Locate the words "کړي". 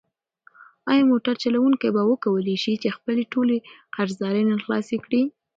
5.05-5.21